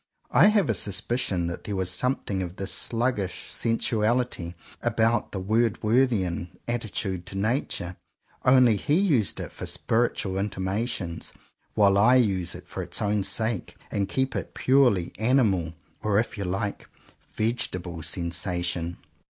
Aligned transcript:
I 0.31 0.47
have 0.47 0.67
a 0.67 0.73
suspicion 0.73 1.45
that 1.45 1.65
there 1.65 1.75
was 1.75 1.91
something 1.91 2.41
of 2.41 2.55
this 2.55 2.73
sluggish 2.73 3.51
sensuality 3.53 4.55
about 4.81 5.31
the 5.31 5.39
Word 5.39 5.79
worthian 5.83 6.49
attitude 6.67 7.23
to 7.27 7.37
Nature; 7.37 7.97
only 8.43 8.77
he 8.77 8.95
used 8.95 9.39
it 9.39 9.51
for 9.51 9.67
spiritual 9.67 10.39
intimations, 10.39 11.33
while 11.75 11.99
I 11.99 12.15
use 12.15 12.55
it 12.55 12.67
for 12.67 12.81
its 12.81 12.99
own 12.99 13.21
sake 13.21 13.75
and 13.91 14.09
keep 14.09 14.35
it 14.35 14.39
a 14.49 14.59
purely 14.59 15.11
animal, 15.19 15.75
or 16.01 16.17
if 16.19 16.35
you 16.35 16.45
like, 16.45 16.89
vegetable 17.35 18.01
sensation. 18.01 18.97